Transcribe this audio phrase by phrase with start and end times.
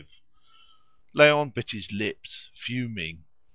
[1.13, 3.23] Léon bit his lips, fuming.